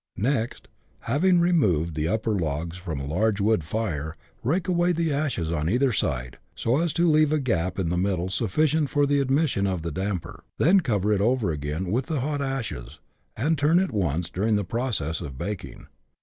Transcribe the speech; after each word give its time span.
Next, 0.17 0.67
having 1.01 1.39
removed 1.41 1.93
the 1.93 2.07
upper 2.07 2.31
logs 2.31 2.75
from 2.75 2.99
a 2.99 3.05
large 3.05 3.39
wood 3.39 3.63
fire, 3.63 4.17
rake 4.41 4.67
away 4.67 4.93
the 4.93 5.13
ashes 5.13 5.51
on 5.51 5.69
either 5.69 5.91
side, 5.91 6.39
so 6.55 6.77
as 6.79 6.91
to 6.93 7.07
leave 7.07 7.31
a 7.31 7.37
gap 7.39 7.77
in 7.77 7.89
the 7.89 7.99
middle 7.99 8.27
sufiicient 8.27 8.89
for 8.89 9.05
the 9.05 9.19
admission 9.19 9.67
of 9.67 9.83
the 9.83 9.91
damper: 9.91 10.43
then 10.57 10.79
cover 10.79 11.13
it 11.13 11.21
over 11.21 11.51
again 11.51 11.91
with 11.91 12.07
the 12.07 12.21
hot 12.21 12.41
ashes, 12.41 12.97
and 13.37 13.59
turn 13.59 13.77
it 13.77 13.91
once 13.91 14.31
during 14.31 14.55
the 14.55 14.63
process 14.63 15.21
of 15.21 15.37
baking. 15.37 15.85